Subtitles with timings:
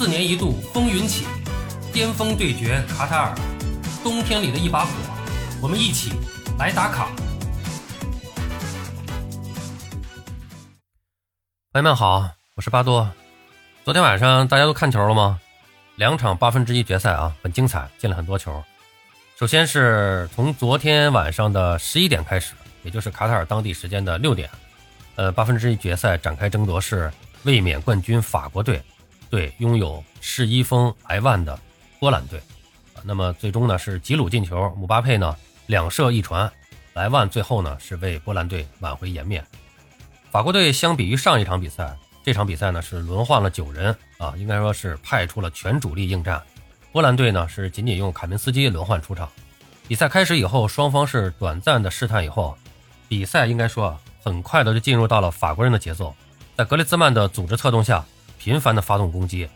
[0.00, 1.26] 四年一度风云起，
[1.92, 3.34] 巅峰对决卡塔尔，
[4.02, 4.90] 冬天里的一把火，
[5.60, 6.12] 我们一起
[6.58, 7.10] 来打卡。
[11.72, 13.12] 朋友们好，我是巴多。
[13.84, 15.38] 昨天晚上大家都看球了吗？
[15.96, 18.64] 两场八分之一决赛啊，很精彩，进了很多球。
[19.38, 22.54] 首先是从昨天晚上的十一点开始，
[22.84, 24.48] 也就是卡塔尔当地时间的六点，
[25.16, 27.12] 呃，八分之一决赛展开争夺是
[27.42, 28.82] 卫冕冠军法国队
[29.30, 31.58] 对拥有世一锋莱万的
[31.98, 32.40] 波兰队。
[33.02, 35.34] 那么最终呢是吉鲁进球，姆巴佩呢
[35.66, 36.52] 两射一传，
[36.92, 39.42] 莱万最后呢是为波兰队挽回颜面。
[40.30, 46.42] 法国队相比于上一场比赛，这场比赛呢是轮换了九人啊，应该说是派出了全主力应战。
[46.92, 49.28] 波兰队呢是仅仅用卡明斯基轮换出场。
[49.88, 52.56] 比赛开始以后，双方是短暂的试探以后，
[53.08, 56.14] 比赛应该说很快的就进入到了法国人的节奏。
[56.56, 58.04] 在格列兹曼的组织策动下，
[58.40, 59.46] 频繁的发动攻击，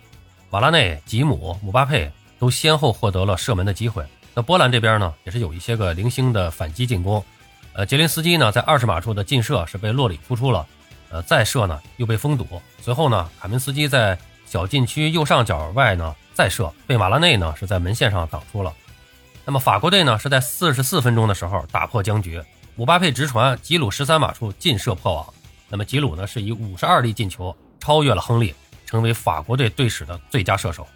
[0.51, 4.05] 瓦拉内、吉姆、姆巴佩都先后获得了射门的机会。
[4.35, 7.25] 那波兰这边呢，也是有一些个零星的反击进攻。
[7.73, 10.67] 呃，杰林斯基呢，在二十码处的劲射是被洛里扑出了，
[11.09, 12.47] 呃，再射呢又被封堵。
[12.83, 18.71] 随后呢，卡明斯基在小禁区右上角外呢再射，被马拉内呢是在门线上挡出了。
[19.47, 22.43] 那么法国队呢是在四十四分钟的时候打破僵局，
[22.77, 25.27] 姆巴佩直传，吉鲁十三码处劲射破网。
[25.71, 28.55] 那么吉鲁呢是以五十二粒进球超越了亨利，
[28.95, 30.87] 成为法国队队史的最佳射手。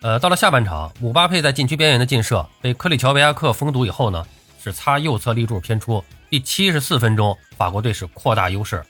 [0.00, 4.24] 呃，到了下半场，姆巴佩在禁区边缘的劲射被科里乔维亚克封堵以后呢。
[4.64, 8.80] 是擦右侧立柱偏出，第七十四分钟，法国队是扩大优势。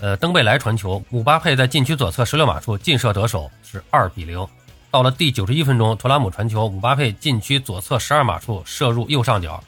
[0.00, 4.44] 呃，登贝莱传球，姆巴佩在禁区左侧十六码处劲射得手，是二比零。
[4.90, 9.62] 到了第九十一分钟，图拉姆传球，姆巴佩禁区左侧十二码处射入右上角，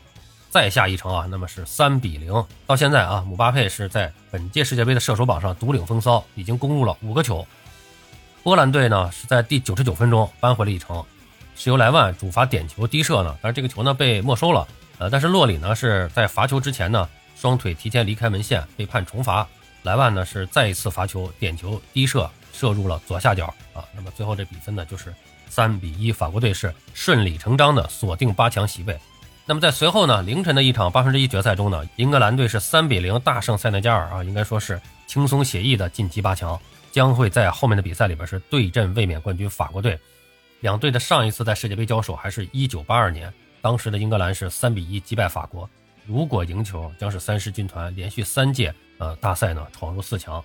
[0.50, 2.44] 再下一城啊，那么是三比零。
[2.66, 7.46] 到现在啊，姆巴佩是在本届世界杯的射手榜上独领风骚，已经攻入了五个球。
[8.44, 11.02] 波兰队呢是在第九十九分钟扳回了一城，
[11.56, 14.68] 是由莱万主罚点球低射呢，但是这个球呢被没收了。
[14.98, 19.48] 呃，但是洛里呢是在罚球之前呢，双腿提前离开门线，被判重罚。
[19.82, 23.82] 莱万呢是再一次罚球点球低射，射入了左下角啊。
[23.94, 25.14] 那么最后这比分呢就是
[25.48, 28.94] 三比一，法国队是顺理成章的锁定八强席位。
[29.46, 36.60] 那么在随后呢凌晨的一场八分之一决赛中呢，英格兰队是三比零大胜塞内加尔啊，应该说是轻松写意的晋级八强，
[36.94, 39.98] 将会在后面的比赛里边是对阵卫冕冠军法国队。
[40.60, 43.34] 两队的上一次在世界杯交手还是一九八二年。
[43.60, 45.68] 当时的英格兰是三比一击败法国，
[46.06, 50.40] 如果赢球，将是三狮军团连续三届呃大赛呢闯入四强。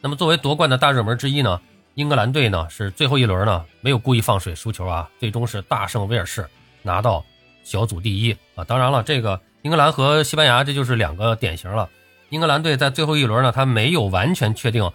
[0.00, 1.60] 那么作为夺冠的大热门之一呢，
[1.96, 6.48] 英格兰队呢是最后一轮呢没有故意放水输球啊，最终是大胜威尔士，
[6.80, 7.22] 拿到
[7.62, 8.64] 小组第一啊。
[8.64, 11.90] 当然了，这个英格兰和西班牙这就是两个典型了。
[12.30, 14.90] 英格兰队在最后一轮呢，他没有完全确定，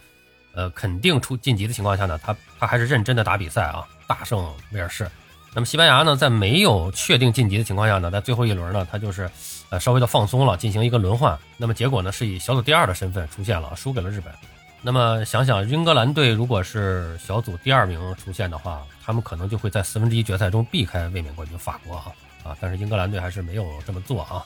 [0.55, 5.07] 呃肯定出晋级的情况下呢，他他还是认真的打比赛啊，大胜威尔士。
[5.53, 9.29] 那么西班牙呢，在没有确定晋级的情况下呢，在最后一轮呢，他就是，
[9.69, 11.37] 呃，稍微的放松了，进行一个轮换。
[11.55, 14.33] 那么结果呢，是以小组第二的身份出现了，输给了日本。
[14.81, 22.11] 那么想想英格兰队如果是小组第二名出现的话，他们可能就会在四分之一决赛中避开卫冕冠军法国啊
[22.43, 22.57] 啊！
[22.59, 24.43] 但是英格兰队还是没有这么做啊。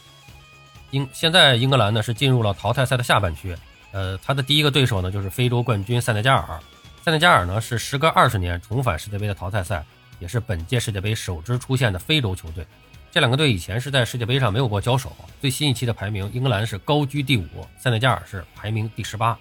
[0.91, 3.55] 英现在英格兰呢是进入了淘汰赛的下半区，
[3.91, 6.59] 呃，他的第一个对手呢就是非洲冠军塞内加尔。
[7.03, 9.85] 塞内加尔呢是时隔二十年重返世界杯的淘汰赛。
[10.19, 12.67] 也是本届世界杯首支出现的非洲球队，
[13.09, 15.15] 这两个队以前是在世界杯上没有过交手。
[15.39, 19.39] 最新一期的排名，英格兰是高居第五，塞内加尔是排名第十八。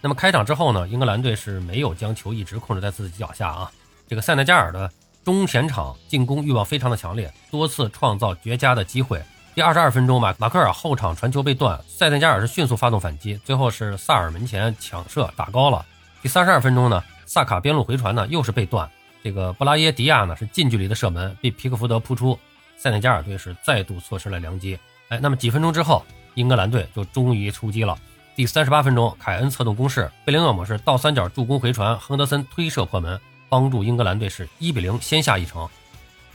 [0.00, 3.68] 那么开场之后呢，英格兰队是没有将球一直控制在自己脚下啊。
[4.06, 4.88] 这个塞内加尔的
[5.24, 9.20] 中前场进攻欲望非常的强烈，多次创造绝佳的机会。
[9.56, 15.82] 第二十二分钟，马马克尔后场传球被断，塞内加尔是迅速发动反击，最后是萨尔门前抢射打高了。
[16.20, 18.86] 第三十二分钟呢，萨卡边路回传呢又是被断。
[19.24, 22.38] 这个布拉耶迪亚呢是近距离的射门被皮克福德扑出，
[22.76, 24.78] 塞内加尔队是再度错失了良机。
[25.08, 27.96] 哎，那么几分钟之后，英格兰队就终于出击了。
[28.34, 33.18] 第三十八分钟，凯恩策动攻势，贝林厄姆是倒三角助攻回传，亨德森推射破门，
[33.48, 35.66] 帮助英格兰队是一比零先下一城。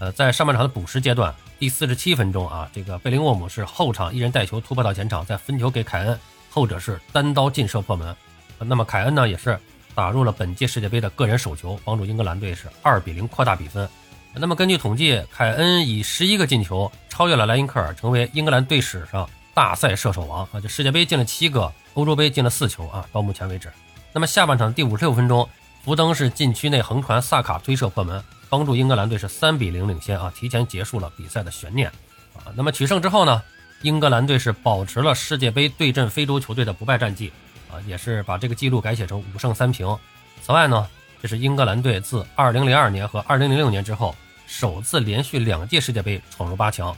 [0.02, 6.20] 呃，在上半场的补时阶段，第四十七分钟啊，这个贝林厄姆是后场一人带球突破到前场，再分球给凯恩，
[6.50, 8.16] 后者是单刀劲射破门。
[8.58, 9.58] 那么凯恩呢也是。
[9.94, 13.88] 打入了本届世界杯的个人首球，帮助英格兰队是二比零扩大比分。
[14.34, 20.62] 那么根据统计，凯恩以十一个进球超越了莱因克尔，成为英格兰队史上大赛射手王啊！
[20.62, 23.06] 就世界杯进了七个，欧洲杯进了四球啊！
[23.12, 23.70] 到目前为止。
[24.14, 25.48] 那么下半场第五十六分钟，
[25.84, 30.30] 福登是禁区内横传，萨卡推射破门，帮助英格兰队是三比零领先啊！
[30.36, 31.88] 提前结束了比赛的悬念
[32.36, 32.52] 啊！
[32.54, 33.42] 那么取胜之后呢，
[33.82, 37.32] 英格兰队是保持了世界杯对阵非洲球队的不败战绩。
[37.72, 39.98] 啊，也是把这个记录改写成五胜三平。
[40.42, 40.86] 此外呢，
[41.22, 44.14] 这是英格兰队自2002年和2006年之后
[44.46, 46.94] 首次连续两届世界杯闯入八强，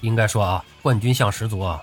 [0.00, 1.80] 应该说啊，冠军相十足啊。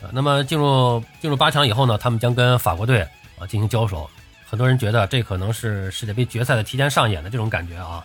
[0.00, 3.02] 呃，那么进入进入八强以后呢，他们将跟法国队
[3.38, 4.08] 啊进行交手。
[4.48, 8.02] 很多人觉得这可能是世界杯决赛的提前上演的这种感觉啊。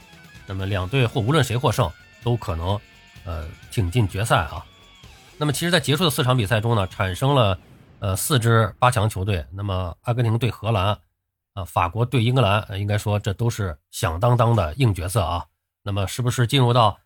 [0.48, 1.92] 那么两队或无论谁获胜，
[2.24, 2.80] 都可能
[3.26, 4.66] 呃挺进决赛啊。
[5.38, 7.60] 那么其实，在结束的四场比赛中呢，产生了
[8.00, 9.46] 呃四支八强球队。
[9.52, 10.98] 那么阿根廷对荷兰。
[11.54, 15.44] 啊，法国对英格兰，应该说这都是响当当的硬角色啊。
[15.82, 17.00] 那么，是不是进入到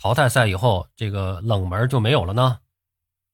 [0.00, 2.60] 淘汰赛以后，这个冷门就没有了呢？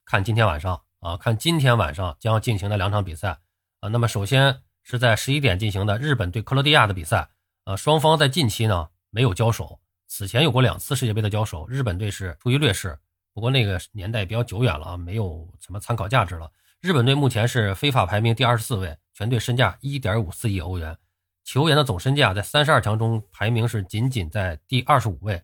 [0.05, 3.39] 看今天晚上啊，看今天晚上将要进行的两场比赛
[3.79, 3.89] 啊。
[3.89, 7.29] 那么，首先是在十一点进行的日本对克罗地亚的比赛
[7.63, 7.77] 啊。
[7.77, 9.79] 双方在近期呢没有交手，
[10.09, 12.99] 此前有过两次世界杯的交手，日本队是处于劣势，
[13.33, 16.51] 不过那个年代比较久远了啊，没有什么参考价值了。
[16.81, 18.97] 日本队目前是非法排名第二十四位。
[19.17, 20.99] 全队身价一点五四亿欧元，
[21.45, 25.41] 球员的总身价在三十二强中排名是仅仅在第二十五位。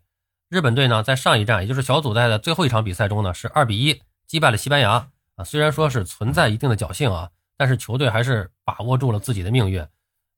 [0.49, 5.08] 日本队呢，在上一站，也就是小组赛的最后一场比赛中呢，是二比一击败了西班牙。
[5.37, 9.87] 啊，虽然说是存在一定的侥幸啊，但是球队还是把握住了自己的命运。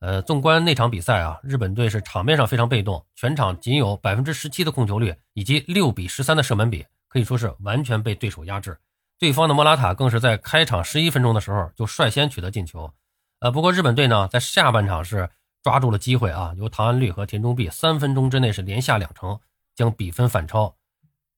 [0.02, 8.76] 呃，纵观那场比赛啊，日本队是场面上非常被动，全场仅有百分之十七的控球率，以及六比十三的射门比，可以说是完全被对手压制。
[9.20, 12.92] 对方的莫拉塔更是在开场十一分钟的时候就率先取得进球。
[13.38, 15.30] 呃，不过日本队呢，在下半场是
[15.62, 19.38] 抓住了机会啊，由唐安绿和田中碧三分钟之内是连下两城，
[19.76, 20.74] 将比分反超。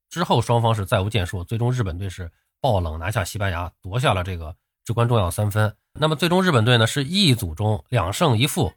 [0.08, 2.32] 之后双方是再无建树，最终日本队是
[2.62, 5.76] 爆冷拿下西班牙，夺下了这个至关重要三分。
[5.98, 8.72] 那么最终日本队呢是一组中两胜一负，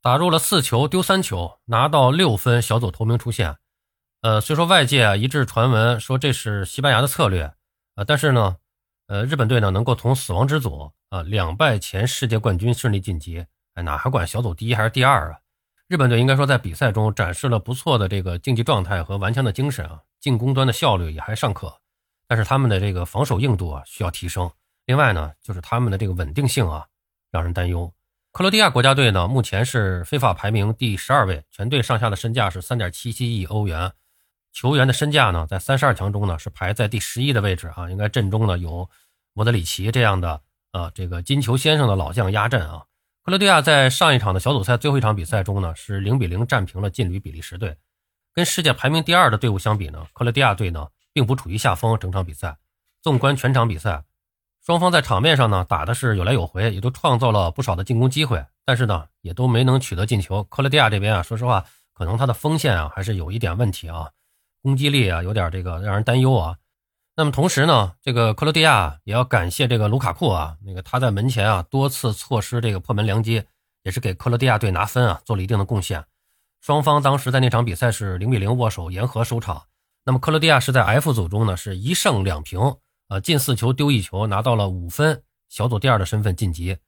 [0.00, 3.56] 打入了四球丢三球，拿到六分，小组头名出现。
[4.22, 7.52] 呃，虽说外界啊一致传闻说这是西班牙的策略
[7.94, 8.56] 啊，但是呢，
[9.06, 10.92] 呃，日本队呢能够从死亡之组。
[11.12, 13.44] 啊，两败前世界冠军顺利晋级，
[13.74, 15.38] 哎，哪还管小组第一还是第二啊？
[15.86, 21.70] 日本队应该说在比赛中展示了不错的这个竞技状态和顽强的精神啊，进攻端的效率也还尚可，
[22.26, 24.50] 但是他们的这个防守硬度啊需要提升。
[24.92, 26.84] 另外呢，就是他们的这个稳定性啊
[27.30, 27.90] 让人担忧。
[28.30, 33.90] 克罗地亚国家队呢目前是非法排名第十二位，全队上下的身价是三点七七亿欧元，
[34.52, 38.90] 球员的身价呢在三十二强中呢是排在第十一的位置啊，应该阵中呢有
[39.32, 40.42] 莫德里奇这样的。
[40.72, 42.84] 啊，这个金球先生的老将压阵啊！
[43.24, 47.78] 克罗地亚在上一场的小组赛最后一场比赛中呢，是零比零战平了劲旅比利时队。
[48.34, 51.98] 跟世界排名第二的队伍相比呢，克罗地亚队呢并不处于下风。
[51.98, 52.56] 整场比赛，
[53.02, 54.02] 纵观全场比赛，
[54.64, 60.44] 双方在场面上呢打的是有来有回，也都创造了不少的进攻机会，但是呢也都没能取得进球。
[60.44, 64.10] 克罗地亚这边啊，说实话，可能他的锋线啊还是有一点问题啊，
[64.62, 66.56] 攻击力啊有点这个让人担忧啊。
[67.16, 73.42] 那么同时呢，这个克罗地亚也要感谢这个卢卡库啊，那个他在门前啊多次错失这个破门良机，
[73.82, 76.04] 也是给克罗地亚队拿分啊做了一定的贡献。
[76.60, 79.64] 双方当时在那场比赛是零比零握手言和收场。
[80.04, 82.76] 那么克罗地亚是在 F 组中呢是一胜两平，
[83.12, 86.78] 呃进四球丢一球，拿到了五分，小组第二的身份晋级。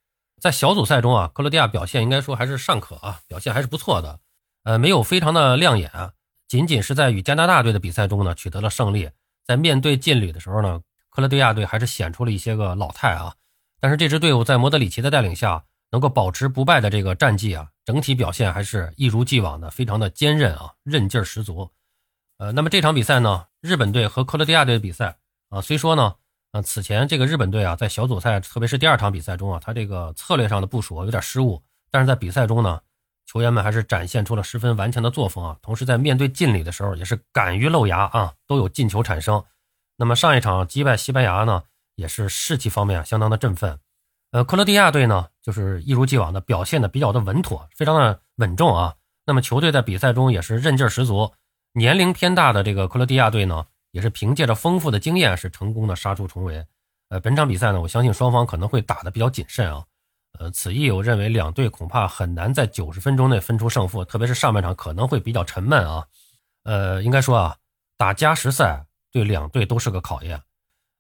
[0.41, 4.21] 在小组赛中啊，克罗地亚表现应该说还是尚可啊，表现还是不错的，
[4.62, 5.91] 呃没有非常的亮眼，
[6.49, 9.11] 仅仅是在与加拿大队的比赛中呢取得了胜利。
[9.44, 10.81] 在面对劲旅的时候呢，
[11.11, 13.35] 克罗地亚队还是显出了一些个老态啊。
[13.79, 21.70] 但是这支队伍在莫德里奇的带领下，能够保持不败的这个战绩啊，整体表现还是一如既往的非常的坚韧啊，韧劲儿十足。
[22.39, 25.19] 呃，那么这场比赛呢，日本队和克罗地亚队的比赛
[25.55, 26.17] 啊，虽说呢，
[26.51, 32.81] 呃，此前这个日本队啊，在小组赛特别是第二场比赛中啊，他这个策略上的部署有点失误，但是在比赛中呢，
[33.25, 39.44] 球员们还是展现出了十分顽强的作风啊，同时在面对劲旅的时候，也是敢于露牙啊，都有进球产生。
[39.96, 41.63] 那么上一场击败西班牙呢，
[41.94, 43.79] 也是士气方面啊相当的振奋。
[44.32, 48.96] 呃，克罗地亚队呢，就是一如既往的表现的比较的稳妥，非常的稳重啊。
[49.25, 51.31] 那么球队在比赛中也是韧劲十足。
[51.75, 56.67] 年龄偏大的这个克罗地亚队呢，也是凭借着丰富的经验，是成功的杀出重围。
[57.08, 59.84] 呃，本场比赛呢，我相信双方可能会打得比较谨慎啊。
[60.39, 66.05] 呃，此役我认为两队恐怕很难在九十分钟内分出胜负，特别是上半场可能会比较沉闷啊。
[66.65, 67.56] 呃，应该说啊，
[67.96, 68.84] 打加时赛。
[69.15, 70.43] 对两队都是个考验，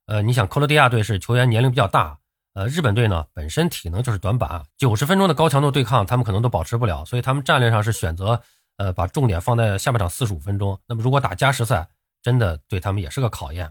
[0.06, 2.16] 呃，你想克罗地亚队是球员年龄比较大，
[2.52, 8.40] 呃，日本队呢本身体能就是短板，九十分钟的高强度对抗他们可能都保持不了，所以他们战略上是选择
[8.76, 10.78] 呃把重点放在下半场四十五分钟。
[10.86, 11.88] 那么如果打加时赛，
[12.24, 13.70] 真的对他们也是个考验。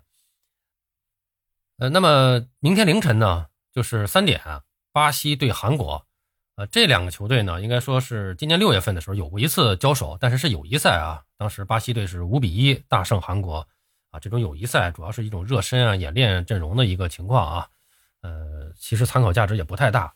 [1.80, 4.40] 呃，那么明天凌晨呢，就是三点，
[4.94, 6.06] 巴西对韩国，
[6.56, 13.68] 呃，这两个球队呢应该说是今年六月份的时候有过一次交手，但是是友谊赛啊，当时巴西队是五比一大胜韩国。
[14.12, 17.68] 啊，这种友谊赛主要是一种热身啊、演练阵容的一个情况啊，
[18.22, 20.14] 呃，其实参考价值也不太大。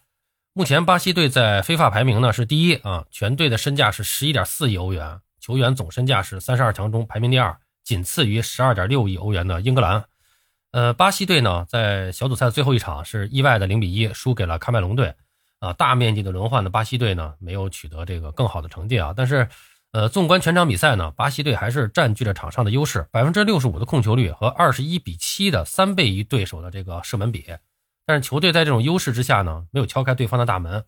[0.54, 10.04] 目前巴西队在非法排名呢是第一啊，全队的身价是十一点四亿欧元，球员总身价是三十二强中排名第二，仅次于十二点六亿欧元的英格兰。
[10.72, 15.16] 呃，巴西队呢在小组赛的最后一场是意外的零比一输给了喀麦隆队。
[15.60, 19.14] 啊，大面积的轮换的巴西队呢，没有取得这个更好的成绩啊。
[19.16, 19.48] 但是，
[19.94, 27.46] 呃，纵观全场比赛呢，巴西队还是占据了场上的优势，百分之六十五的控球率和二十一比七的三倍于对手的这个射门比。
[28.06, 30.84] 但是球队在这种优势之下呢，没有敲开对方的大门。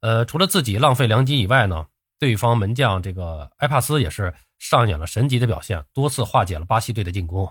[0.00, 1.86] 呃，除了自己浪费良机以外呢，
[2.18, 7.50] 对方门将这个埃帕斯也是上演了神级的表现，多次化解了巴西队的进攻。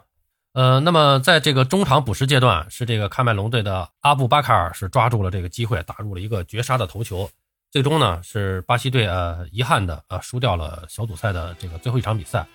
[0.53, 7.29] 呃，那么在这个中场补时阶段，是这个喀麦隆队的阿布巴卡尔是抓住了这个机会，打入了一个绝杀的头球。
[7.72, 12.46] 最终呢，是巴西队呃遗憾的呃输掉了小组赛的这个最后一场比赛。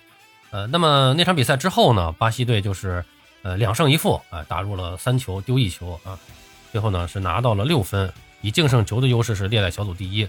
[0.51, 3.03] 呃，那么那场比赛之后呢，巴西队就是
[3.41, 6.17] 呃两胜一负啊，打入了三球丢一球啊，
[6.71, 10.25] 最后呢是拿到了六分，以净胜球的优势是列在小组第一。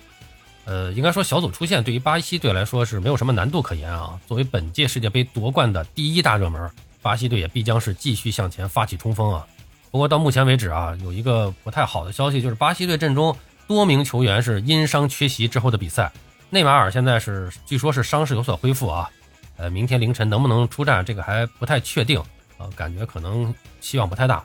[0.64, 4.20] 呃，应该说小组出线对于巴西队来说是没有什么难度可言啊。
[4.26, 6.70] 作为本届世界杯夺冠的第一大热门。
[7.02, 9.46] 巴西队也必将是继续向前发起冲锋啊！
[9.90, 13.34] 不过到目前为止啊，有一个不太好的消息，就是巴西队阵中
[13.66, 16.12] 多名球员是因伤缺席之后的比赛。
[16.50, 19.10] 内马尔现在是据说是伤势有所恢复啊，
[19.56, 22.20] 呃，明天凌晨能不能出战，这个还不太确定
[22.58, 24.44] 啊，感觉可能希望不太大。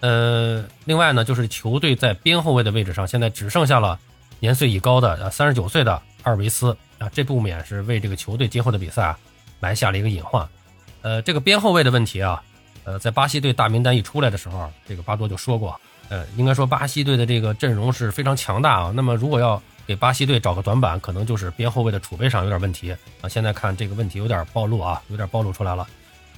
[0.00, 3.98] 呃，另外呢，就是球队在边后卫的位置上，现在只剩下了
[4.40, 9.18] 年岁已高的呃三十九岁的阿尔维斯啊，这不免是为这个球队今后的比赛啊
[9.60, 10.46] 埋下了一个隐患。
[11.02, 12.42] 呃，这个边后卫的问题啊，
[12.84, 18.92] 呃，在巴西队大名单一出来的时候，这个巴多就说过，呃，应该说巴西队的这个阵容是非常强大啊。
[18.94, 23.28] 那么如果要给巴西队找个短板，可能就是边后卫的储备上有点问题啊。
[23.28, 25.86] 现在看这个问题有点暴露啊，有点暴露出来了。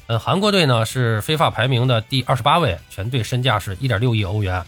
[0.09, 4.65] 呃，韩国队呢是非法排名的第二十八位，全队身价是一点六亿欧元，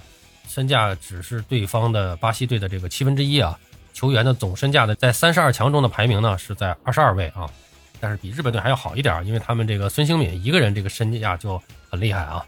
[0.48, 3.56] 身价只是对方的巴西队的这个七分之一啊。
[3.92, 7.48] 球员的总身价的在三十二强中的排名呢是在二十二位啊。
[8.00, 12.46] 但是比日本队还要好一点，因为他们这个孙兴敏一个人这个身价就很厉害啊。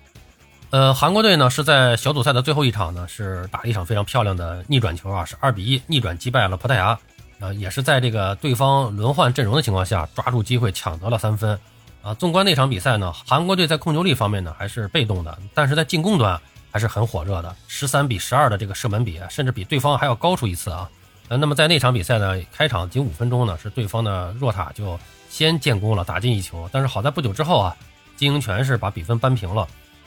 [0.71, 6.97] 呃，韩国队呢是在小组赛的最后一场呢是打了一场非常漂亮的逆转球啊，是二比一逆转击败了葡萄牙
[7.41, 11.59] 啊，也是在这个对方轮换阵容的情况下抓住机会抢得了三分
[12.01, 12.15] 啊。
[12.15, 16.41] 纵观那场比赛呢，韩国队在控球力方面呢还是被动的，但是在进攻端
[16.71, 20.89] 还是很火热的，十三比十二的这个射门比，甚至比对方还要高出一次啊。
[21.29, 24.99] 呃，那么在那场比赛呢，开场仅五分钟呢，是对方的若塔就。
[25.33, 27.77] 先建功了，打进一球，但是好在不久之后啊，
[28.17, 29.65] 金英权是把比分扳平了。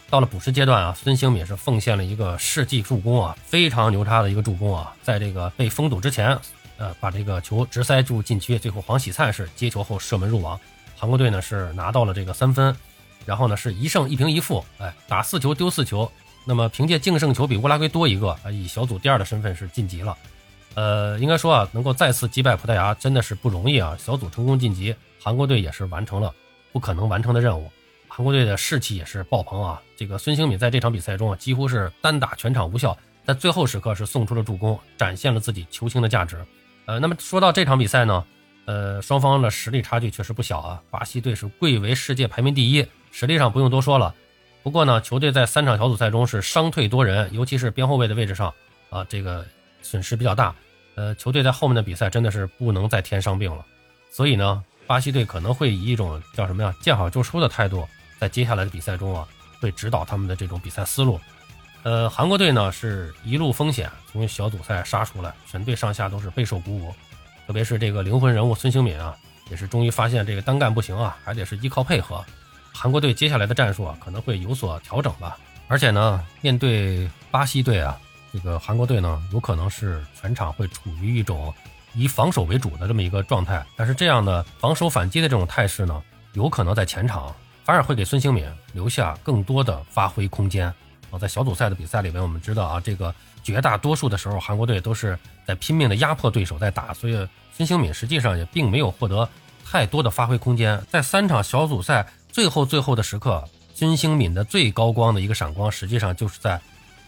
[0.10, 6.38] 到了补时阶段啊，孙兴敏是奉献了一个世纪助攻啊，非常牛叉的一个助攻啊，在这个被封堵之前，
[6.76, 10.60] 呃，把这个球直塞入禁区，最后黄喜灿是接球后射门入网，
[10.98, 12.76] 韩国队呢是拿到了这个三分，
[13.26, 16.12] 然后呢是一胜一平一负，哎，打四球丢四球，
[16.46, 20.18] 那么凭借净胜球比乌拉圭多一个啊，以小组第二的身份是晋级了。
[20.76, 24.96] 呃，应该说啊，能够再次击败葡萄牙真的是不容易啊，小组成功晋级。
[25.22, 26.34] 韩国队也是完成了
[26.74, 27.72] 不可能完成的任务，
[28.10, 29.82] 韩国队的士气也是爆棚啊！
[29.96, 36.44] 这个孙兴敏在这场比赛中啊，几乎是单打全场无效，在最后时刻是送出了助攻，展现了自己球星的价值。
[36.86, 38.26] 呃，那么说到这场比赛呢，
[38.66, 40.82] 呃，双方的实力差距确实不小啊。
[40.90, 44.14] 巴西队是贵为世界排名第一，实力上不用多说了。
[44.64, 48.52] 不过呢，球队在三场小组赛中是伤退多人，尤其是边后卫的位置上
[48.90, 49.46] 啊，这个
[49.82, 50.56] 损失比较大。
[50.96, 53.64] 呃，球队在后面的比赛真的是不能再添伤病了，
[54.10, 54.64] 所以呢。
[54.86, 57.88] 巴西队可能会以一种叫什么呀，见好就收的态度，
[58.20, 59.26] 在接下来的比赛中啊，
[59.62, 61.18] 会指导他们的这种比赛思路。
[61.84, 66.94] 呃，韩国队呢是一路风险从小组赛杀出来，全队上下都是备受鼓舞，
[67.48, 69.16] 特别是这个灵魂人物孙兴敏啊，
[69.50, 72.24] 也是终于发现这个单干不行啊，还得是依靠配合。
[72.74, 75.38] 韩国队接下来的战术啊，可能会有所调整吧。
[75.68, 77.98] 而且呢，面对巴西队啊，
[78.34, 81.54] 这个韩国队呢，有可能是全场会处于一种。
[81.96, 86.02] 以防守为主的这么一个状态，但是这样的防守反击的这种态势呢，
[86.34, 87.32] 有可能在前场
[87.64, 90.66] 反而会给孙兴敏留下更多的发挥空间
[91.12, 91.20] 啊。
[91.22, 93.14] 在小组赛的比赛里面，我们知道啊，这个
[93.44, 95.16] 绝大多数的时候，韩国队都是
[95.46, 97.14] 在拼命的压迫对手在打，所以
[97.56, 99.30] 孙兴敏实际上也并没有获得
[99.64, 100.84] 太多的发挥空间。
[100.90, 106.60] 在三场小组赛最后最后的时刻，孙兴敏的最高光的一个闪光，实际上就是在。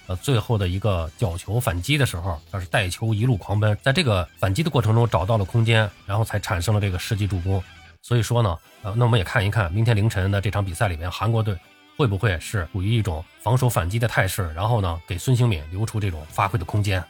[0.08, 7.60] 呃，最后的一个角球反击的时候，他是带球一路狂奔，在这个反击的过程中找到了空间，然后才产生了这个世纪助攻。
[8.04, 11.58] 所以说呢，呃，那我们也看一看明天凌晨的这场比赛里面，韩国队
[11.98, 17.04] 会不会是处于一种防守反击的态势，然后呢，给孙兴敏留出这种发挥的空间。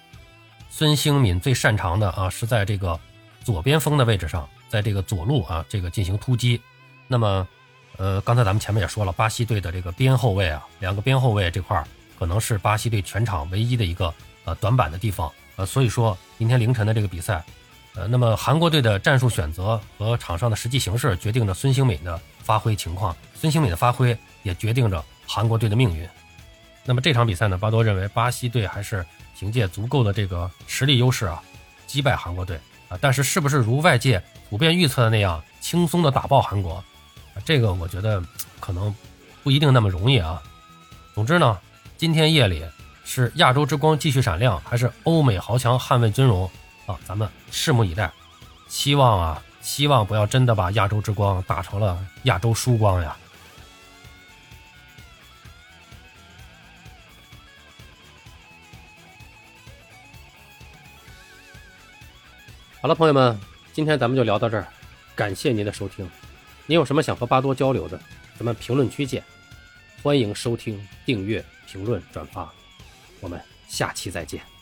[0.69, 2.97] 孙兴敏最擅长的啊，是在这个
[3.43, 6.61] 左边锋的位置上，在这个左路啊，这个进行突击。
[7.09, 7.45] 那么，
[7.97, 11.85] 呃，刚才咱们前面也说了，巴西队的这个边后卫啊，两个边后卫这块儿。
[12.17, 14.13] 可能是巴西队全场唯一的一个
[14.45, 17.43] 呃短板的地方，呃，所以说今天凌晨的这个比赛，
[17.93, 26.07] 呃，那么韩国队的战术选择和场上的实际形势决定着孙兴敏的发挥情况，孙兴敏的发挥也决定着韩国队的命运。
[26.85, 29.05] 那么这场比赛呢，巴多认为巴西队还是
[29.37, 31.43] 凭借足够的这个实力优势啊，
[31.85, 32.97] 击败韩国队啊。
[33.01, 36.81] 但是是不是如外界普遍预测的那样轻松的打爆韩国？
[37.43, 38.23] 这个我觉得
[38.59, 38.93] 可能
[39.43, 40.41] 不一定那么容易啊。
[41.13, 41.59] 总之呢，
[41.97, 42.65] 今天夜里
[43.03, 46.49] 是亚洲之光继续闪亮，还是欧美豪强捍卫尊荣
[46.85, 46.97] 啊？
[47.05, 48.11] 咱们拭目以待。
[48.67, 53.15] 希望啊，希望不要真的把亚洲之光打成了亚洲输光呀。
[62.81, 63.39] 好了，朋友们，
[63.71, 64.67] 今天咱们就聊到这儿，
[65.15, 66.09] 感谢您的收听。
[66.67, 67.99] 你有什么想和巴多交流的，
[68.37, 69.23] 咱们评论区见。
[70.01, 72.51] 欢迎收听、订阅、评论、转发，
[73.19, 74.54] 我们下期再见。